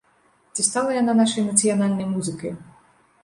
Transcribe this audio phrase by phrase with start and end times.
[0.55, 2.51] Ці стала яна нашай нацыянальнай музыкай?